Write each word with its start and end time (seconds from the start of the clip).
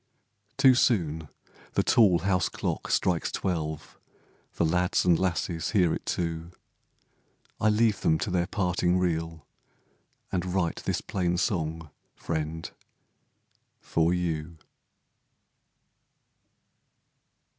Too 0.57 0.73
soon 0.73 1.29
the 1.73 1.83
tall 1.83 2.17
house 2.25 2.49
clock 2.49 2.89
strikes 2.89 3.31
twelve, 3.31 3.99
The 4.55 4.65
lads 4.65 5.05
and 5.05 5.19
lasses 5.19 5.69
hear 5.73 5.93
it 5.93 6.07
too, 6.07 6.49
I 7.59 7.69
leave 7.69 8.01
them 8.01 8.17
to 8.17 8.31
their 8.31 8.47
parting 8.47 8.97
reel, 8.97 9.45
And 10.31 10.43
write 10.55 10.77
this 10.85 11.01
plain 11.01 11.37
song, 11.37 11.91
friend, 12.15 12.71
for 13.79 14.11
you. 14.11 14.57